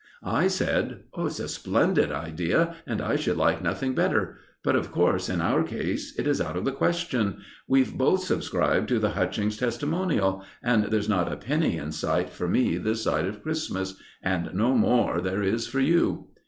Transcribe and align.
I 0.23 0.47
said: 0.47 1.01
"It's 1.15 1.39
a 1.39 1.47
splendid 1.47 2.11
idea, 2.11 2.75
and 2.87 3.01
I 3.03 3.15
should 3.15 3.37
like 3.37 3.61
nothing 3.61 3.93
better; 3.93 4.39
but, 4.63 4.75
of 4.75 4.91
course, 4.91 5.29
in 5.29 5.41
our 5.41 5.61
case, 5.61 6.17
it 6.17 6.25
is 6.25 6.41
out 6.41 6.57
of 6.57 6.65
the 6.65 6.71
question. 6.71 7.41
We've 7.67 7.95
both 7.95 8.23
subscribed 8.23 8.87
to 8.89 8.97
the 8.97 9.11
Hutchings' 9.11 9.57
testimonial, 9.57 10.43
and 10.63 10.85
there's 10.85 11.07
not 11.07 11.31
a 11.31 11.35
penny 11.37 11.77
in 11.77 11.91
sight 11.91 12.31
for 12.31 12.47
me 12.47 12.77
this 12.79 13.03
side 13.03 13.25
of 13.27 13.43
Christmas, 13.43 13.93
and 14.23 14.51
no 14.55 14.73
more 14.73 15.21
there 15.21 15.43
is 15.43 15.67
for 15.67 15.79
you." 15.79 16.29